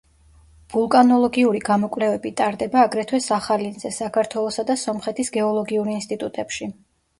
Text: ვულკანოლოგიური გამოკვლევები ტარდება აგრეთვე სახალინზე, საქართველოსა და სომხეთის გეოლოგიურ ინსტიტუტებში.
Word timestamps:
ვულკანოლოგიური 0.75 1.61
გამოკვლევები 1.67 2.31
ტარდება 2.39 2.81
აგრეთვე 2.87 3.21
სახალინზე, 3.27 3.93
საქართველოსა 3.99 4.67
და 4.73 4.79
სომხეთის 4.87 5.33
გეოლოგიურ 5.39 5.95
ინსტიტუტებში. 6.01 6.75